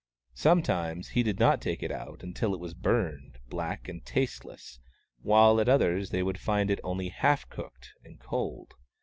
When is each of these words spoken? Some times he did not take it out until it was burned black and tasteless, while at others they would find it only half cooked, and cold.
Some 0.33 0.63
times 0.63 1.09
he 1.09 1.21
did 1.21 1.37
not 1.39 1.61
take 1.61 1.83
it 1.83 1.91
out 1.91 2.23
until 2.23 2.55
it 2.55 2.59
was 2.59 2.73
burned 2.73 3.37
black 3.49 3.87
and 3.87 4.03
tasteless, 4.03 4.79
while 5.21 5.61
at 5.61 5.69
others 5.69 6.09
they 6.09 6.23
would 6.23 6.39
find 6.39 6.71
it 6.71 6.79
only 6.83 7.09
half 7.09 7.47
cooked, 7.49 7.93
and 8.03 8.19
cold. 8.19 8.73